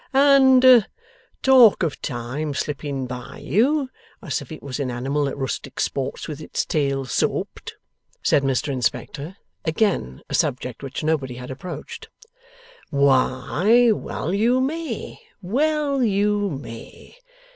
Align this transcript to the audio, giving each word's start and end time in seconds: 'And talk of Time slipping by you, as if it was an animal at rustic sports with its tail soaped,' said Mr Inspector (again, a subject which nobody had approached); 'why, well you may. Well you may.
'And 0.13 0.87
talk 1.43 1.83
of 1.83 2.01
Time 2.01 2.55
slipping 2.55 3.05
by 3.05 3.37
you, 3.37 3.91
as 4.23 4.41
if 4.41 4.51
it 4.51 4.63
was 4.63 4.79
an 4.79 4.89
animal 4.89 5.29
at 5.29 5.37
rustic 5.37 5.79
sports 5.79 6.27
with 6.27 6.41
its 6.41 6.65
tail 6.65 7.05
soaped,' 7.05 7.75
said 8.23 8.41
Mr 8.41 8.69
Inspector 8.69 9.37
(again, 9.63 10.23
a 10.27 10.33
subject 10.33 10.81
which 10.81 11.03
nobody 11.03 11.35
had 11.35 11.51
approached); 11.51 12.09
'why, 12.89 13.91
well 13.91 14.33
you 14.33 14.59
may. 14.59 15.19
Well 15.39 16.01
you 16.03 16.49
may. 16.49 17.17